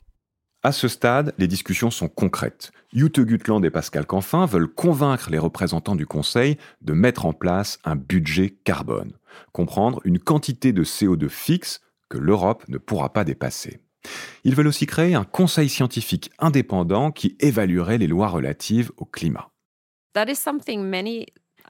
À 0.62 0.72
ce 0.72 0.88
stade, 0.88 1.34
les 1.36 1.46
discussions 1.46 1.90
sont 1.90 2.08
concrètes. 2.08 2.72
Jute 2.94 3.20
Gutland 3.20 3.62
et 3.66 3.70
Pascal 3.70 4.06
Canfin 4.06 4.46
veulent 4.46 4.72
convaincre 4.72 5.28
les 5.30 5.38
représentants 5.38 5.94
du 5.94 6.06
Conseil 6.06 6.56
de 6.80 6.94
mettre 6.94 7.26
en 7.26 7.34
place 7.34 7.78
un 7.84 7.96
budget 7.96 8.56
carbone, 8.64 9.12
comprendre 9.52 10.00
une 10.04 10.18
quantité 10.18 10.72
de 10.72 10.82
CO2 10.82 11.28
fixe 11.28 11.80
que 12.08 12.16
l'Europe 12.16 12.64
ne 12.68 12.78
pourra 12.78 13.12
pas 13.12 13.24
dépasser. 13.24 13.80
Ils 14.44 14.54
veulent 14.54 14.68
aussi 14.68 14.86
créer 14.86 15.14
un 15.14 15.24
conseil 15.24 15.68
scientifique 15.68 16.30
indépendant 16.38 17.10
qui 17.10 17.36
évaluerait 17.40 17.98
les 17.98 18.06
lois 18.06 18.28
relatives 18.28 18.90
au 18.96 19.04
climat. 19.04 19.50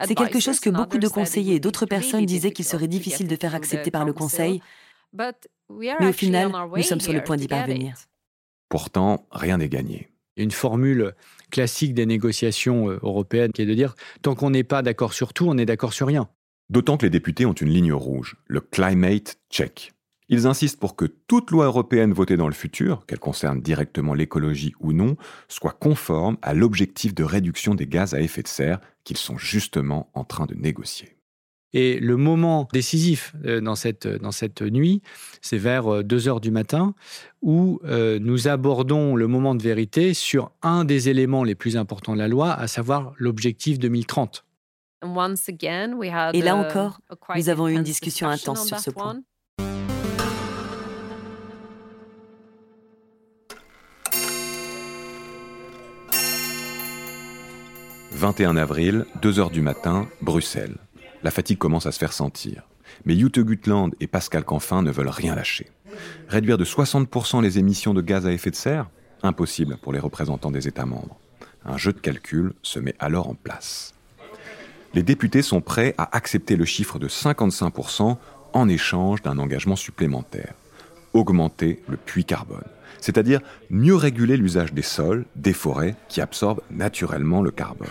C'est 0.03 0.15
quelque 0.15 0.41
chose 0.41 0.61
que 0.61 0.71
beaucoup 0.71 0.99
de 0.99 1.09
conseillers 1.09 1.57
et 1.57 1.61
d'autres 1.61 1.87
personnes 1.87 2.27
disaient 2.27 2.53
qu'il 2.53 2.65
serait 2.65 2.89
difficile 2.89 3.29
de 3.29 3.37
faire 3.37 3.55
accepter 3.55 3.91
par 3.91 4.05
le 4.05 4.13
Conseil, 4.13 4.61
mais 5.13 6.09
au 6.09 6.13
final, 6.13 6.53
nous 6.75 6.83
sommes 6.83 7.01
sur 7.01 7.13
le 7.13 7.23
point 7.23 7.37
d'y 7.37 7.49
parvenir. 7.49 7.95
Pourtant, 8.69 9.27
rien 9.31 9.59
n'est 9.59 9.69
gagné. 9.69 10.09
Une 10.37 10.51
formule 10.51 11.15
classique 11.51 11.95
des 11.95 12.07
négociations 12.07 12.91
euh, 12.91 12.99
européennes 13.03 13.53
qui 13.53 13.63
est 13.63 13.67
de 13.67 13.75
dire 13.75 13.95
tant 14.23 14.35
qu'on 14.35 14.51
n'est 14.51 14.65
pas 14.65 14.83
d'accord 14.83 15.13
sur 15.13 15.33
tout, 15.33 15.47
on 15.47 15.55
n'est 15.55 15.67
d'accord 15.67 15.93
sur 15.93 16.09
rien. 16.09 16.29
D'autant 16.71 16.97
que 16.97 17.07
les 17.07 17.11
députés 17.11 17.47
ont 17.47 17.53
une 17.53 17.69
ligne 17.69 17.93
rouge, 17.93 18.35
le 18.49 18.61
climate 18.61 19.39
check. 19.49 19.94
Ils 20.29 20.47
insistent 20.47 20.81
pour 20.81 20.97
que 20.97 21.05
toute 21.05 21.51
loi 21.51 21.67
européenne 21.67 22.13
votée 22.13 22.37
dans 22.37 22.49
le 22.49 22.55
futur, 22.55 23.05
qu'elle 23.07 23.19
concerne 23.19 23.61
directement 23.61 24.15
l'écologie 24.15 24.73
ou 24.81 24.93
non, 24.93 25.17
soit 25.49 25.77
conforme 25.79 26.39
à 26.41 26.55
l'objectif 26.55 27.15
de 27.15 27.25
réduction 27.25 27.75
des 27.75 27.87
gaz 27.87 28.15
à 28.15 28.21
effet 28.21 28.43
de 28.43 28.49
serre 28.49 28.81
qu'ils 29.05 29.19
sont 29.19 29.37
justement 29.37 30.11
en 30.15 30.25
train 30.25 30.47
de 30.47 30.55
négocier. 30.55 31.17
Et 31.75 31.99
le 31.99 32.17
moment 32.17 32.69
décisif 32.73 33.35
euh, 33.45 33.61
dans 33.61 33.75
cette, 33.75 34.07
dans 34.07 34.31
cette 34.31 34.63
nuit, 34.63 35.03
c'est 35.43 35.59
vers 35.59 36.05
2 36.05 36.29
euh, 36.29 36.31
heures 36.31 36.41
du 36.41 36.53
matin, 36.53 36.95
où 37.43 37.81
euh, 37.85 38.21
nous 38.21 38.47
abordons 38.47 39.17
le 39.17 39.27
moment 39.27 39.57
de 39.57 39.63
vérité 39.63 40.15
sur 40.15 40.53
un 40.63 40.85
des 40.85 41.09
éléments 41.09 41.43
les 41.43 41.57
plus 41.57 41.77
importants 41.77 42.15
de 42.15 42.19
la 42.19 42.29
loi, 42.29 42.53
à 42.53 42.69
savoir 42.69 43.13
l'objectif 43.19 43.81
2030. 43.81 44.45
Et 46.33 46.43
là 46.43 46.57
encore, 46.57 47.01
nous 47.37 47.49
avons 47.49 47.69
eu 47.69 47.75
une 47.75 47.83
discussion 47.83 48.29
intense 48.29 48.69
sur 48.69 48.79
ce 48.79 48.91
point. 48.91 49.21
«21 58.15 58.57
avril, 58.57 59.07
2 59.23 59.39
heures 59.39 59.51
du 59.51 59.61
matin, 59.61 60.09
Bruxelles 60.23 60.77
la 61.25 61.31
fatigue 61.31 61.59
commence 61.59 61.87
à 61.87 61.93
se 61.93 61.99
faire 61.99 62.13
sentir. 62.13 62.63
Mais 63.07 63.17
Jute 63.17 63.41
Gutland 63.41 63.91
et 63.99 64.07
Pascal 64.07 64.45
Canfin 64.45 64.83
ne 64.83 64.93
veulent 64.93 65.09
rien 65.09 65.35
lâcher. 65.35 65.67
Réduire 66.29 66.59
de 66.59 66.65
60% 66.65 67.43
les 67.43 67.59
émissions 67.59 67.95
de 67.95 68.03
gaz 68.03 68.27
à 68.27 68.33
effet 68.33 68.51
de 68.51 68.57
serre? 68.57 68.89
Impossible 69.23 69.79
pour 69.79 69.93
les 69.93 69.99
représentants 69.99 70.51
des 70.51 70.69
États 70.69 70.85
membres. 70.85 71.19
Un 71.65 71.79
jeu 71.79 71.95
de 71.95 71.99
calcul 71.99 72.53
se 72.63 72.79
met 72.79 72.95
alors 72.99 73.29
en 73.29 73.35
place. 73.35 73.95
Les 74.93 75.03
députés 75.03 75.43
sont 75.43 75.63
prêts 75.63 75.95
à 75.97 76.15
accepter 76.15 76.57
le 76.57 76.67
chiffre 76.67 76.99
de 76.99 77.09
55% 77.09 78.19
en 78.53 78.69
échange 78.69 79.23
d'un 79.23 79.39
engagement 79.39 79.77
supplémentaire. 79.77 80.55
Augmenter 81.15 81.83
le 81.89 81.97
puits 81.97 82.25
carbone, 82.25 82.65
c'est-à-dire 83.01 83.41
mieux 83.71 83.95
réguler 83.95 84.37
l'usage 84.37 84.75
des 84.75 84.83
sols, 84.83 85.25
des 85.37 85.53
forêts 85.53 85.97
qui 86.09 86.21
absorbent 86.21 86.63
naturellement 86.71 87.41
le 87.41 87.51
carbone. 87.51 87.89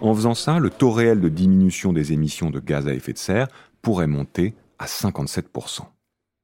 En 0.00 0.14
faisant 0.14 0.34
ça, 0.34 0.58
le 0.58 0.70
taux 0.70 0.90
réel 0.90 1.20
de 1.20 1.28
diminution 1.28 1.92
des 1.92 2.12
émissions 2.12 2.50
de 2.50 2.58
gaz 2.58 2.88
à 2.88 2.94
effet 2.94 3.12
de 3.12 3.18
serre 3.18 3.48
pourrait 3.82 4.06
monter 4.06 4.54
à 4.78 4.86
57%. 4.86 5.82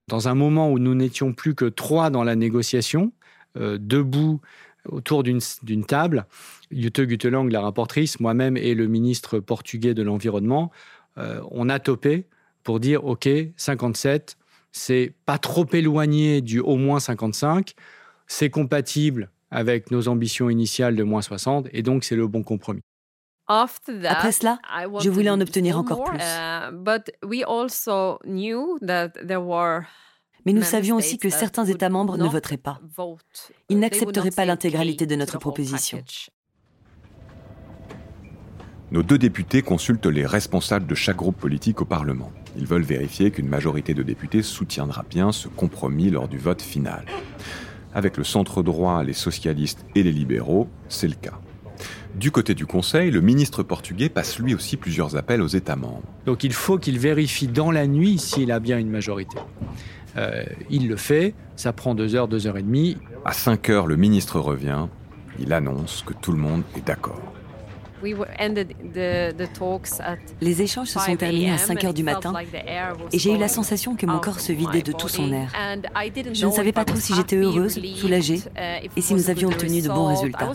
Dans 0.08 0.28
un 0.28 0.34
moment 0.34 0.70
où 0.70 0.78
nous 0.78 0.94
n'étions 0.94 1.32
plus 1.32 1.54
que 1.54 1.66
trois 1.66 2.10
dans 2.10 2.25
la 2.25 2.37
négociation, 2.37 3.12
euh, 3.56 3.78
debout 3.80 4.40
autour 4.88 5.22
d'une 5.22 5.84
table, 5.84 6.25
Jutta 6.70 7.04
Gutelang, 7.04 7.48
la 7.50 7.60
rapportrice, 7.60 8.20
moi-même 8.20 8.56
et 8.56 8.75
le 8.75 8.87
ministre 8.87 9.38
portugais 9.38 9.92
de 9.92 10.02
l'Environnement, 10.02 10.70
euh, 11.18 11.40
on 11.50 11.68
a 11.68 11.78
topé 11.78 12.26
pour 12.62 12.80
dire 12.80 13.04
OK, 13.04 13.28
57, 13.56 14.38
c'est 14.72 15.14
pas 15.26 15.38
trop 15.38 15.66
éloigné 15.72 16.40
du 16.40 16.60
au 16.60 16.76
moins 16.76 17.00
55, 17.00 17.72
c'est 18.26 18.50
compatible 18.50 19.30
avec 19.50 19.90
nos 19.90 20.08
ambitions 20.08 20.50
initiales 20.50 20.94
de 20.96 21.02
moins 21.02 21.22
60, 21.22 21.68
et 21.72 21.82
donc 21.82 22.04
c'est 22.04 22.16
le 22.16 22.26
bon 22.26 22.42
compromis. 22.42 22.82
Après 23.48 24.32
cela, 24.32 24.58
je 25.00 25.08
voulais 25.08 25.30
en 25.30 25.40
obtenir 25.40 25.78
encore 25.78 26.04
plus. 26.04 26.18
Uh, 26.18 26.70
Mais 30.44 30.52
nous 30.52 30.62
savions 30.62 30.96
aussi 30.96 31.16
que 31.18 31.30
certains 31.30 31.64
États 31.64 31.88
membres 31.88 32.18
ne 32.18 32.28
voteraient 32.28 32.58
pas. 32.58 32.78
Ils 33.70 33.78
n'accepteraient 33.78 34.30
pas 34.30 34.44
l'intégralité 34.44 35.06
de 35.06 35.16
notre 35.16 35.38
proposition. 35.38 36.02
Nos 38.90 39.02
deux 39.02 39.18
députés 39.18 39.60
consultent 39.62 40.06
les 40.06 40.25
responsables 40.25 40.87
de 40.87 40.94
chaque 40.94 41.16
groupe 41.16 41.37
politique 41.37 41.82
au 41.82 41.84
Parlement. 41.84 42.32
Ils 42.58 42.66
veulent 42.66 42.82
vérifier 42.82 43.30
qu'une 43.30 43.48
majorité 43.48 43.94
de 43.94 44.02
députés 44.02 44.42
soutiendra 44.42 45.04
bien 45.08 45.30
ce 45.30 45.48
compromis 45.48 46.10
lors 46.10 46.28
du 46.28 46.38
vote 46.38 46.60
final. 46.60 47.04
Avec 47.94 48.16
le 48.16 48.24
centre 48.24 48.62
droit, 48.62 49.02
les 49.04 49.12
socialistes 49.12 49.86
et 49.94 50.02
les 50.02 50.12
libéraux, 50.12 50.68
c'est 50.88 51.08
le 51.08 51.14
cas. 51.14 51.38
Du 52.16 52.32
côté 52.32 52.54
du 52.54 52.66
Conseil, 52.66 53.12
le 53.12 53.20
ministre 53.20 53.62
portugais 53.62 54.08
passe 54.08 54.40
lui 54.40 54.54
aussi 54.54 54.76
plusieurs 54.76 55.16
appels 55.16 55.40
aux 55.40 55.46
États 55.46 55.76
membres. 55.76 56.02
Donc 56.26 56.42
il 56.42 56.52
faut 56.52 56.78
qu'il 56.78 56.98
vérifie 56.98 57.46
dans 57.46 57.70
la 57.70 57.86
nuit 57.86 58.18
s'il 58.18 58.50
a 58.50 58.58
bien 58.58 58.78
une 58.78 58.90
majorité. 58.90 59.38
Euh, 60.16 60.42
il 60.68 60.88
le 60.88 60.96
fait, 60.96 61.34
ça 61.54 61.72
prend 61.72 61.94
deux 61.94 62.16
heures, 62.16 62.26
deux 62.26 62.48
heures 62.48 62.56
et 62.56 62.62
demie. 62.62 62.96
À 63.24 63.32
5 63.32 63.70
heures, 63.70 63.86
le 63.86 63.96
ministre 63.96 64.40
revient, 64.40 64.88
il 65.38 65.52
annonce 65.52 66.02
que 66.04 66.12
tout 66.12 66.32
le 66.32 66.38
monde 66.38 66.62
est 66.76 66.84
d'accord. 66.84 67.38
Les 70.40 70.62
échanges 70.62 70.88
se 70.88 70.98
sont 70.98 71.16
terminés 71.16 71.50
à 71.50 71.58
5 71.58 71.84
heures 71.84 71.94
du 71.94 72.02
matin 72.02 72.32
et 73.12 73.18
j'ai 73.18 73.32
eu 73.32 73.38
la 73.38 73.48
sensation 73.48 73.96
que 73.96 74.06
mon 74.06 74.18
corps 74.18 74.40
se 74.40 74.52
vidait 74.52 74.82
de 74.82 74.92
tout 74.92 75.08
son 75.08 75.32
air. 75.32 75.52
Je 76.32 76.46
ne 76.46 76.50
savais 76.50 76.72
pas 76.72 76.84
trop 76.84 76.98
si 76.98 77.14
j'étais 77.14 77.36
heureuse, 77.36 77.80
soulagée 77.96 78.40
uh, 78.56 78.88
et 78.96 79.00
si 79.00 79.14
nous 79.14 79.30
avions 79.30 79.48
obtenu 79.48 79.82
de 79.82 79.88
bons 79.88 80.06
résultats. 80.06 80.52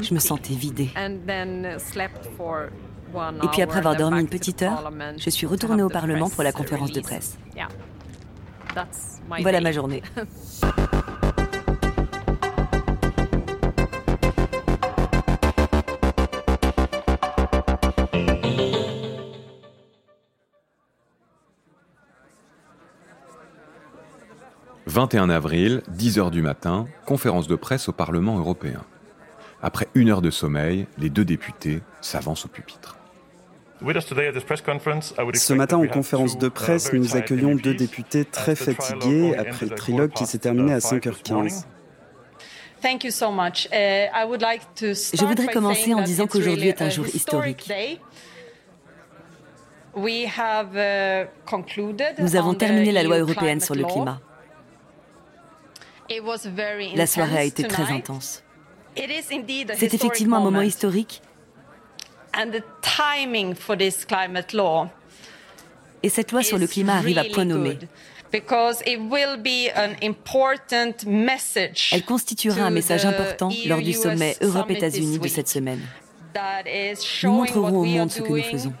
Je 0.00 0.14
me 0.14 0.18
sentais 0.18 0.54
vidée. 0.54 0.90
Et 3.42 3.48
puis 3.52 3.62
après 3.62 3.78
avoir 3.78 3.96
dormi 3.96 4.20
une 4.20 4.28
petite 4.28 4.62
heure, 4.62 4.92
je 5.16 5.30
suis 5.30 5.46
retournée 5.46 5.82
au 5.82 5.88
Parlement 5.88 6.28
pour 6.28 6.42
la 6.42 6.52
conférence 6.52 6.92
de 6.92 7.00
presse. 7.00 7.38
Voilà 9.40 9.60
ma 9.60 9.72
journée. 9.72 10.02
21 24.98 25.30
avril, 25.30 25.82
10h 25.96 26.32
du 26.32 26.42
matin, 26.42 26.88
conférence 27.06 27.46
de 27.46 27.54
presse 27.54 27.88
au 27.88 27.92
Parlement 27.92 28.36
européen. 28.36 28.82
Après 29.62 29.86
une 29.94 30.10
heure 30.10 30.22
de 30.22 30.30
sommeil, 30.30 30.88
les 30.98 31.08
deux 31.08 31.24
députés 31.24 31.82
s'avancent 32.00 32.46
au 32.46 32.48
pupitre. 32.48 32.98
Ce 33.80 35.54
matin, 35.54 35.76
en 35.76 35.86
conférence 35.86 36.36
de 36.36 36.48
presse, 36.48 36.92
nous 36.92 37.14
accueillons 37.14 37.54
deux 37.54 37.74
députés 37.74 38.24
très 38.24 38.56
fatigués 38.56 39.36
après 39.36 39.66
le 39.66 39.76
trilogue 39.76 40.10
qui 40.10 40.26
s'est 40.26 40.38
terminé 40.38 40.72
à 40.72 40.78
5h15. 40.78 41.62
Uh, 42.84 42.88
Je 45.14 45.24
voudrais 45.24 45.46
commencer 45.46 45.94
en 45.94 46.02
disant 46.02 46.26
qu'aujourd'hui 46.26 46.70
est 46.70 46.82
un 46.82 46.90
jour 46.90 47.06
historique. 47.06 47.70
Uh, 49.96 50.26
nous 52.18 52.34
avons 52.34 52.54
terminé 52.54 52.90
la 52.90 53.04
loi 53.04 53.18
européenne 53.18 53.60
sur 53.60 53.76
le 53.76 53.84
climat. 53.84 54.20
La 56.94 57.06
soirée 57.06 57.38
a 57.38 57.44
été 57.44 57.64
très 57.64 57.92
intense. 57.92 58.42
C'est 58.96 59.94
effectivement 59.94 60.38
un 60.38 60.42
moment 60.42 60.62
historique. 60.62 61.22
Et 66.02 66.08
cette 66.08 66.32
loi 66.32 66.42
sur 66.42 66.58
le 66.58 66.66
climat 66.66 66.96
arrive 66.96 67.18
à 67.18 67.24
point 67.24 67.44
nommé. 67.44 67.78
Elle 71.92 72.04
constituera 72.04 72.62
un 72.62 72.70
message 72.70 73.06
important 73.06 73.50
lors 73.66 73.80
du 73.80 73.92
sommet 73.92 74.36
Europe-États-Unis 74.40 75.18
de 75.18 75.28
cette 75.28 75.48
semaine. 75.48 75.80
Nous 77.22 77.32
montrerons 77.32 77.78
au 77.78 77.84
monde 77.84 78.10
ce 78.10 78.20
que 78.20 78.28
nous 78.28 78.42
faisons. 78.42 78.72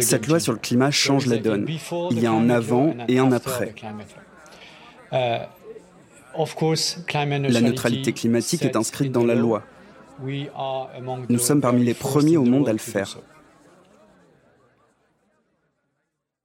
Cette 0.00 0.26
loi 0.26 0.40
sur 0.40 0.52
le 0.52 0.58
climat 0.58 0.90
change 0.90 1.26
la 1.26 1.36
donne. 1.38 1.68
Il 2.10 2.20
y 2.20 2.26
a 2.26 2.32
un 2.32 2.50
avant 2.50 2.94
et 3.08 3.18
un 3.18 3.32
après. 3.32 3.74
La 5.12 5.48
neutralité 7.60 8.12
climatique 8.12 8.62
est 8.62 8.76
inscrite 8.76 9.12
dans 9.12 9.24
la 9.24 9.34
loi. 9.34 9.62
Nous 11.28 11.38
sommes 11.38 11.60
parmi 11.60 11.84
les 11.84 11.94
premiers 11.94 12.36
au 12.36 12.44
monde 12.44 12.68
à 12.68 12.72
le 12.72 12.78
faire. 12.78 13.18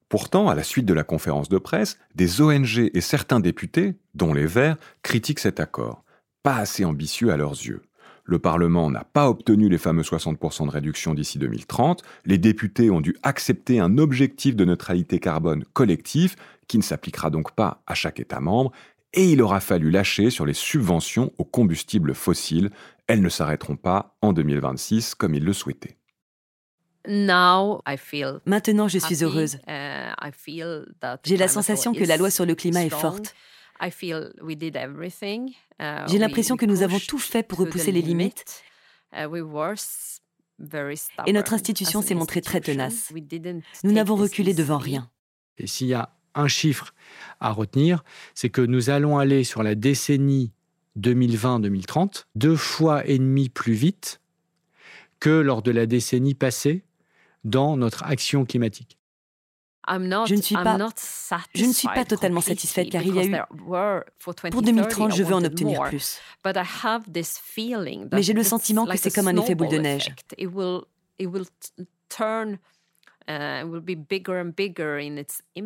Pourtant, 0.10 0.48
à 0.48 0.56
la 0.56 0.64
suite 0.64 0.86
de 0.86 0.94
la 0.94 1.04
conférence 1.04 1.50
de 1.50 1.58
presse, 1.58 2.00
des 2.16 2.42
ONG 2.42 2.90
et 2.94 3.02
certains 3.02 3.42
députés, 3.42 3.96
dont 4.14 4.34
les 4.34 4.46
Verts, 4.46 4.78
critiquent 5.02 5.40
cet 5.40 5.60
accord. 5.60 6.04
Pas 6.44 6.56
assez 6.56 6.86
ambitieux 6.86 7.32
à 7.32 7.38
leurs 7.38 7.52
yeux. 7.52 7.82
Le 8.28 8.40
Parlement 8.40 8.92
n'a 8.92 9.06
pas 9.06 9.30
obtenu 9.30 9.70
les 9.70 9.78
fameux 9.78 10.04
60% 10.04 10.66
de 10.66 10.72
réduction 10.72 11.14
d'ici 11.14 11.40
2030. 11.40 12.04
Les 12.26 12.38
députés 12.38 12.90
ont 12.92 13.00
dû 13.00 13.16
accepter 13.24 13.80
un 13.80 13.98
objectif 13.98 14.56
de 14.58 14.66
neutralité 14.66 15.20
carbone 15.20 15.64
collectif 15.72 16.36
qui 16.68 16.78
ne 16.78 16.84
s'appliquera 16.84 17.30
donc 17.30 17.54
pas 17.54 17.82
à 17.88 17.94
chaque 17.94 18.20
État 18.20 18.42
membre. 18.42 18.74
Et 19.14 19.32
il 19.32 19.42
aura 19.42 19.62
fallu 19.62 19.90
lâcher 19.90 20.30
sur 20.30 20.46
les 20.46 20.54
subventions 20.54 21.32
aux 21.38 21.46
combustibles 21.46 22.14
fossiles. 22.14 22.70
Elles 23.08 23.22
ne 23.22 23.30
s'arrêteront 23.30 23.78
pas 23.78 24.18
en 24.22 24.34
2026 24.34 25.16
comme 25.16 25.34
ils 25.34 25.46
le 25.46 25.54
souhaitaient. 25.54 25.98
Maintenant, 28.46 28.90
je 28.90 29.00
suis 29.00 29.24
heureuse. 29.24 29.58
Uh, 29.70 30.12
J'ai 31.24 31.38
la 31.38 31.48
sensation 31.48 31.94
que 31.94 32.04
la 32.04 32.18
loi 32.18 32.30
sur 32.30 32.46
le 32.46 32.56
climat 32.56 32.84
est 32.84 32.90
forte. 32.90 33.34
Uh, 35.80 36.06
J'ai 36.08 36.18
l'impression 36.18 36.58
que 36.58 36.66
nous 36.66 36.82
avons 36.84 37.00
tout 37.00 37.20
fait 37.20 37.44
pour 37.44 37.60
repousser 37.60 37.92
les 37.92 38.02
limites. 38.02 38.64
Uh, 39.14 39.28
Et 41.28 41.34
notre 41.34 41.54
institution 41.54 42.02
s'est 42.02 42.16
montrée 42.16 42.42
très 42.42 42.62
tenace. 42.62 43.12
Nous 43.84 43.92
n'avons 43.92 44.16
reculé 44.16 44.54
devant 44.54 44.80
rien. 44.80 45.10
Et 45.58 45.68
s'il 45.68 45.88
y 45.88 45.94
a 45.94 46.14
un 46.36 46.48
chiffre 46.48 46.94
à 47.40 47.52
retenir, 47.52 48.04
c'est 48.36 48.50
que 48.50 48.62
nous 48.62 48.90
allons 48.90 49.18
aller 49.18 49.44
sur 49.44 49.64
la 49.64 49.76
décennie 49.76 50.52
2020-2030 51.00 52.26
deux 52.36 52.56
fois 52.56 53.06
et 53.08 53.18
demi 53.18 53.50
plus 53.50 53.74
vite 53.74 54.22
que 55.20 55.30
lors 55.30 55.62
de 55.62 55.72
la 55.72 55.86
décennie 55.86 56.36
passée 56.36 56.84
dans 57.44 57.78
notre 57.78 58.04
action 58.04 58.46
climatique. 58.46 58.97
Je 59.88 60.36
ne 60.36 60.42
suis 60.42 60.56
pas, 60.56 60.78
je 61.56 61.66
ne 61.66 61.74
suis 61.74 61.88
pas 61.88 62.06
totalement 62.06 62.42
satisfaite 62.42 62.90
car 62.90 63.02
il 63.04 63.16
y 63.16 63.20
a 63.20 63.26
eu, 63.26 63.36
pour 64.52 64.62
2030, 64.62 65.16
je 65.16 65.24
veux 65.24 65.34
en 65.34 65.44
obtenir 65.44 65.82
plus. 65.84 66.20
Mais 68.12 68.24
j'ai 68.24 68.34
le 68.34 68.44
sentiment 68.44 68.86
que 68.86 68.98
c'est 68.98 69.14
comme 69.14 69.28
un 69.28 69.38
effet 69.38 69.56
boule 69.56 69.70
de 69.70 69.78
neige. 69.78 70.14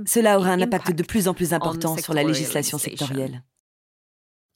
Cela 0.06 0.40
aura 0.40 0.50
un 0.50 0.62
impact 0.62 0.94
de 0.94 1.04
plus 1.04 1.28
en 1.28 1.34
plus 1.34 1.54
important 1.54 1.98
sur 1.98 2.13
la 2.13 2.24
législation 2.24 2.78
sectorielle. 2.78 3.44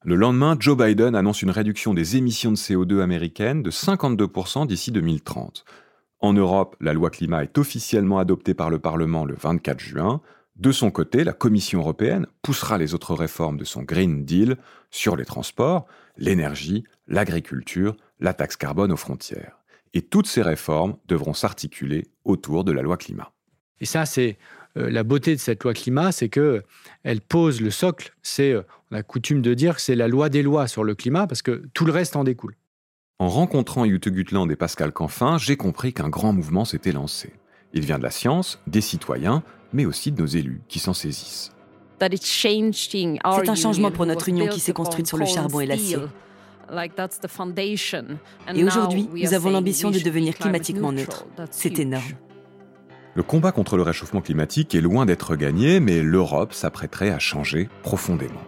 Le 0.04 0.16
lendemain, 0.16 0.56
Joe 0.60 0.78
Biden 0.78 1.16
annonce 1.16 1.42
une 1.42 1.50
réduction 1.50 1.96
des 1.96 2.16
émissions 2.16 2.52
de 2.52 2.58
CO2 2.58 3.02
américaines 3.02 3.64
de 3.64 3.72
52% 3.72 4.68
d'ici 4.68 4.92
2030. 4.92 5.66
En 6.26 6.34
Europe, 6.34 6.76
la 6.82 6.94
loi 6.94 7.12
climat 7.12 7.44
est 7.44 7.56
officiellement 7.60 8.18
adoptée 8.18 8.56
par 8.56 8.72
le 8.72 8.80
Parlement 8.80 9.26
le 9.26 9.36
24 9.36 9.80
juin. 9.80 10.22
De 10.56 10.72
son 10.72 10.90
côté, 10.90 11.24
la 11.24 11.34
Commission 11.34 11.82
européenne 11.82 12.26
poussera 12.42 12.80
les 12.80 12.96
autres 12.96 13.14
réformes 13.14 13.58
de 13.58 13.64
son 13.64 13.84
Green 13.84 14.26
Deal 14.26 14.58
sur 14.90 15.16
les 15.18 15.24
transports, 15.24 15.86
l'énergie, 16.18 16.84
l'agriculture, 17.08 17.96
la 18.20 18.34
taxe 18.34 18.56
carbone 18.58 18.92
aux 18.92 18.98
frontières. 18.98 19.60
Et 19.94 20.02
toutes 20.02 20.26
ces 20.26 20.42
réformes 20.42 20.98
devront 21.08 21.36
s'articuler 21.36 22.08
autour 22.24 22.64
de 22.64 22.72
la 22.72 22.82
loi 22.82 22.98
climat. 22.98 23.32
Et 23.80 23.86
ça, 23.86 24.08
c'est 24.08 24.40
euh, 24.78 24.90
la 24.90 25.04
beauté 25.04 25.36
de 25.36 25.40
cette 25.40 25.64
loi 25.64 25.76
climat, 25.76 26.12
c'est 26.12 26.30
que 26.30 26.64
elle 27.04 27.22
pose 27.22 27.62
le 27.62 27.70
socle. 27.70 28.16
C'est, 28.24 28.52
euh, 28.52 28.64
on 28.90 28.96
a 28.96 29.04
coutume 29.04 29.44
de 29.44 29.54
dire 29.54 29.76
que 29.76 29.82
c'est 29.82 29.96
la 29.96 30.08
loi 30.08 30.30
des 30.30 30.42
lois 30.42 30.68
sur 30.68 30.84
le 30.84 30.96
climat, 30.96 31.28
parce 31.28 31.44
que 31.44 31.62
tout 31.76 31.86
le 31.86 31.92
reste 31.92 32.16
en 32.16 32.24
découle. 32.24 32.56
En 33.18 33.30
rencontrant 33.30 33.86
Jute 33.86 34.10
Gutland 34.10 34.52
et 34.52 34.58
Pascal 34.58 34.92
Canfin, 34.92 35.38
j'ai 35.38 35.56
compris 35.56 35.94
qu'un 35.94 36.10
grand 36.10 36.34
mouvement 36.34 36.66
s'était 36.66 36.92
lancé. 36.92 37.32
Il 37.72 37.86
vient 37.86 37.98
de 37.98 38.04
la 38.04 38.12
science, 38.12 38.60
des 38.68 38.82
citoyens, 38.82 39.42
mais 39.72 39.86
aussi 39.86 40.12
de 40.12 40.22
nos 40.22 40.28
élus 40.28 40.62
qui 40.68 40.80
s'en 40.80 40.94
saisissent. 40.94 41.54
C'est 42.02 43.50
un 43.50 43.56
changement 43.56 43.92
pour 43.92 44.06
notre 44.06 44.28
union 44.28 44.48
qui 44.48 44.60
s'est 44.60 44.74
construite 44.74 45.08
sur 45.08 45.18
le 45.18 45.26
charbon 45.26 45.62
et 45.62 45.66
l'acier. 45.66 45.98
Et 48.54 48.64
aujourd'hui, 48.66 49.08
nous 49.14 49.34
avons 49.34 49.50
l'ambition 49.50 49.92
de 49.92 50.00
devenir 50.00 50.36
climatiquement 50.36 50.92
neutre. 50.92 51.26
C'est 51.52 51.80
énorme. 51.80 52.04
Le 53.14 53.24
combat 53.24 53.54
contre 53.54 53.78
le 53.78 53.84
réchauffement 53.84 54.20
climatique 54.20 54.76
est 54.76 54.82
loin 54.82 55.06
d'être 55.06 55.38
gagné, 55.38 55.80
mais 55.80 56.02
l'Europe 56.02 56.52
s'apprêterait 56.52 57.12
à 57.12 57.20
changer 57.20 57.70
profondément. 57.82 58.42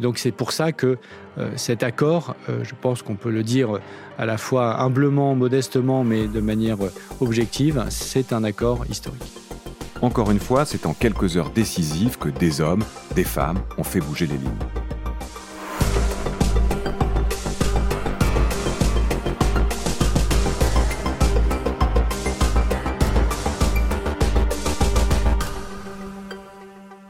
Donc 0.00 0.18
c'est 0.18 0.32
pour 0.32 0.52
ça 0.52 0.72
que 0.72 0.98
euh, 1.38 1.50
cet 1.56 1.82
accord, 1.82 2.34
euh, 2.48 2.64
je 2.64 2.74
pense 2.80 3.02
qu'on 3.02 3.14
peut 3.14 3.30
le 3.30 3.42
dire 3.42 3.80
à 4.18 4.26
la 4.26 4.38
fois 4.38 4.80
humblement, 4.80 5.34
modestement, 5.34 6.04
mais 6.04 6.26
de 6.26 6.40
manière 6.40 6.84
euh, 6.84 6.92
objective, 7.20 7.84
c'est 7.90 8.32
un 8.32 8.44
accord 8.44 8.84
historique. 8.88 9.32
Encore 10.02 10.30
une 10.30 10.40
fois, 10.40 10.64
c'est 10.64 10.86
en 10.86 10.92
quelques 10.92 11.36
heures 11.36 11.50
décisives 11.50 12.18
que 12.18 12.28
des 12.28 12.60
hommes, 12.60 12.84
des 13.14 13.24
femmes 13.24 13.58
ont 13.78 13.84
fait 13.84 14.00
bouger 14.00 14.26
les 14.26 14.36
lignes. 14.36 14.75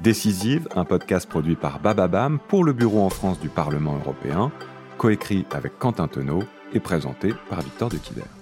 Décisive, 0.07 0.69
un 0.77 0.85
podcast 0.85 1.29
produit 1.29 1.57
par 1.57 1.81
Bababam 1.81 2.39
pour 2.39 2.63
le 2.63 2.73
Bureau 2.73 3.05
en 3.05 3.11
France 3.11 3.41
du 3.41 3.49
Parlement 3.49 3.97
européen, 3.97 4.53
coécrit 4.99 5.45
avec 5.51 5.81
Quentin 5.81 6.07
Tenot 6.07 6.45
et 6.73 6.79
présenté 6.79 7.35
par 7.51 7.61
Victor 7.61 7.89
de 7.89 7.97
Quider. 7.97 8.36